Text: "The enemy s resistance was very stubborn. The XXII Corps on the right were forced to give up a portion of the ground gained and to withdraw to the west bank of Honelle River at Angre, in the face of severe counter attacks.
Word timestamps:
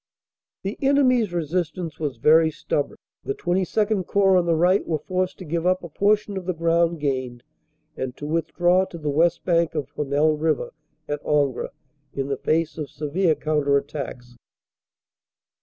"The 0.63 0.79
enemy 0.81 1.21
s 1.21 1.31
resistance 1.31 1.99
was 1.99 2.17
very 2.17 2.49
stubborn. 2.49 2.97
The 3.23 3.35
XXII 3.35 4.01
Corps 4.05 4.35
on 4.37 4.47
the 4.47 4.55
right 4.55 4.83
were 4.87 4.97
forced 4.97 5.37
to 5.37 5.45
give 5.45 5.67
up 5.67 5.83
a 5.83 5.89
portion 5.89 6.37
of 6.37 6.45
the 6.47 6.55
ground 6.55 6.99
gained 6.99 7.43
and 7.95 8.17
to 8.17 8.25
withdraw 8.25 8.85
to 8.85 8.97
the 8.97 9.11
west 9.11 9.45
bank 9.45 9.75
of 9.75 9.91
Honelle 9.93 10.35
River 10.39 10.73
at 11.07 11.21
Angre, 11.23 11.69
in 12.15 12.29
the 12.29 12.37
face 12.37 12.79
of 12.79 12.89
severe 12.89 13.35
counter 13.35 13.77
attacks. 13.77 14.35